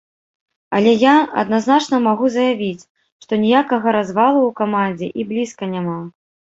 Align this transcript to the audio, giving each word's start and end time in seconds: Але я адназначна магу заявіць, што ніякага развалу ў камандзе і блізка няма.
Але 0.77 0.93
я 1.01 1.13
адназначна 1.41 1.97
магу 2.07 2.25
заявіць, 2.37 2.87
што 3.27 3.33
ніякага 3.45 3.87
развалу 4.01 4.39
ў 4.49 4.61
камандзе 4.65 5.07
і 5.19 5.31
блізка 5.33 5.75
няма. 5.75 5.99